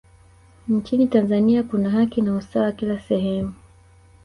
[0.67, 3.53] nchini tanzania kuna haki na usawa kila sehemu